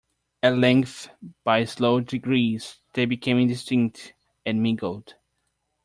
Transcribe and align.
At 0.41 0.57
length, 0.57 1.11
by 1.43 1.63
slow 1.65 1.99
degrees, 1.99 2.79
they 2.95 3.05
became 3.05 3.37
indistinct 3.37 4.15
and 4.47 4.59
mingled. 4.63 5.13